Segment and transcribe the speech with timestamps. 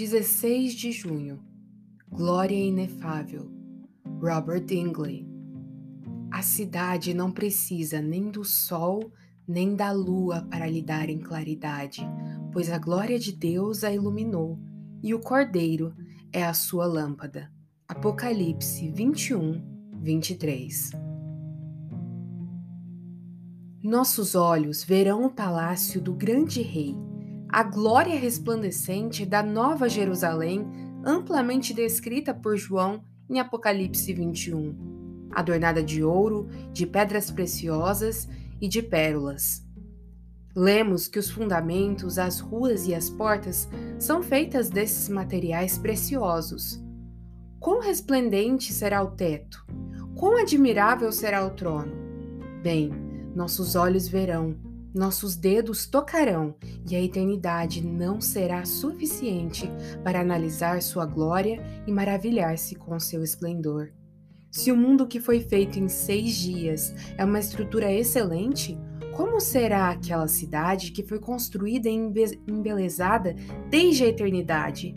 [0.00, 1.44] 16 de junho.
[2.10, 3.52] Glória inefável.
[4.18, 5.28] Robert Dingley.
[6.30, 9.12] A cidade não precisa nem do sol
[9.46, 12.00] nem da lua para lhe dar em claridade,
[12.50, 14.58] pois a glória de Deus a iluminou,
[15.02, 15.94] e o Cordeiro
[16.32, 17.52] é a sua lâmpada.
[17.86, 19.62] Apocalipse 21,
[20.00, 20.92] 23.
[23.84, 26.96] Nossos olhos verão o palácio do grande rei
[27.52, 30.66] a glória resplandecente da Nova Jerusalém,
[31.04, 38.28] amplamente descrita por João em Apocalipse 21, adornada de ouro, de pedras preciosas
[38.60, 39.66] e de pérolas.
[40.54, 46.80] Lemos que os fundamentos, as ruas e as portas são feitas desses materiais preciosos.
[47.58, 49.64] Quão resplendente será o teto?
[50.14, 51.92] Quão admirável será o trono?
[52.62, 52.90] Bem,
[53.34, 56.54] nossos olhos verão nossos dedos tocarão
[56.88, 59.70] e a eternidade não será suficiente
[60.02, 63.92] para analisar sua glória e maravilhar-se com seu esplendor.
[64.50, 68.76] Se o mundo que foi feito em seis dias é uma estrutura excelente,
[69.14, 72.10] como será aquela cidade que foi construída e
[72.48, 73.34] embelezada
[73.68, 74.94] desde a eternidade?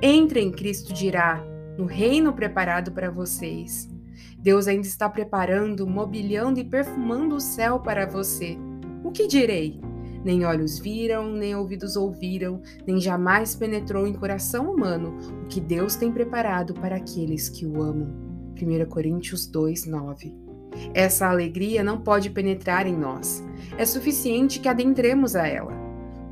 [0.00, 1.44] Entre em Cristo dirá,
[1.76, 3.88] no reino preparado para vocês.
[4.38, 8.56] Deus ainda está preparando, mobiliando e perfumando o céu para você.
[9.14, 9.80] Que direi?
[10.24, 15.94] Nem olhos viram, nem ouvidos ouviram, nem jamais penetrou em coração humano o que Deus
[15.94, 18.12] tem preparado para aqueles que o amam.
[18.60, 20.34] 1 Coríntios 2, 9.
[20.92, 23.44] Essa alegria não pode penetrar em nós.
[23.78, 25.72] É suficiente que adentremos a ela.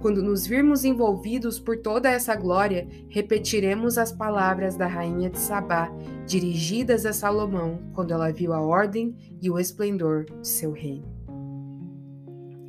[0.00, 5.88] Quando nos virmos envolvidos por toda essa glória, repetiremos as palavras da rainha de Sabá,
[6.27, 11.22] dirigidas a Salomão quando ela viu a ordem e o esplendor de seu reino.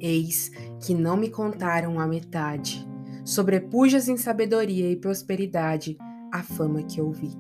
[0.06, 0.52] Eis
[0.86, 2.86] que não me contaram a metade.
[3.24, 5.98] Sobrepujas em sabedoria e prosperidade
[6.30, 7.32] a fama que ouvi.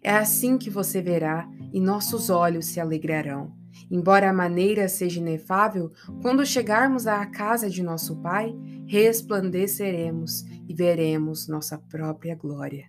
[0.00, 3.52] É assim que você verá e nossos olhos se alegrarão.
[3.90, 5.90] Embora a maneira seja inefável,
[6.22, 8.54] quando chegarmos à casa de nosso Pai,
[8.86, 12.86] resplandeceremos e veremos nossa própria glória.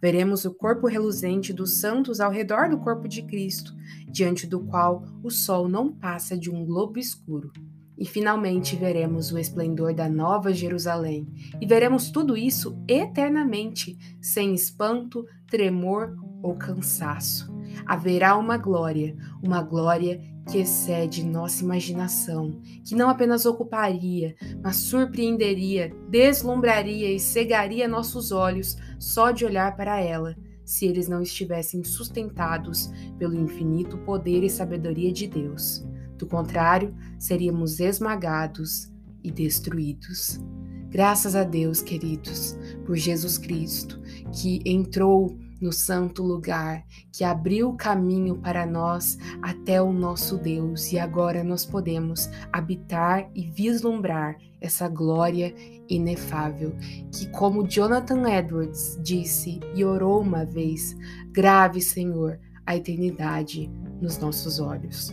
[0.00, 3.74] Veremos o corpo reluzente dos santos ao redor do corpo de Cristo,
[4.08, 7.52] diante do qual o sol não passa de um globo escuro
[8.00, 11.28] e finalmente veremos o esplendor da Nova Jerusalém,
[11.60, 17.54] e veremos tudo isso eternamente, sem espanto, tremor ou cansaço.
[17.84, 20.18] Haverá uma glória, uma glória
[20.50, 28.78] que excede nossa imaginação, que não apenas ocuparia, mas surpreenderia, deslumbraria e cegaria nossos olhos
[28.98, 30.34] só de olhar para ela,
[30.64, 35.84] se eles não estivessem sustentados pelo infinito poder e sabedoria de Deus.
[36.16, 38.90] Do contrário, seríamos esmagados
[39.22, 40.40] e destruídos.
[40.88, 44.00] Graças a Deus, queridos, por Jesus Cristo,
[44.32, 50.90] que entrou no santo lugar, que abriu o caminho para nós até o nosso Deus,
[50.90, 55.54] e agora nós podemos habitar e vislumbrar essa glória
[55.88, 56.74] inefável,
[57.12, 60.96] que, como Jonathan Edwards disse e orou uma vez,
[61.30, 63.70] grave, Senhor, a eternidade
[64.00, 65.12] nos nossos olhos.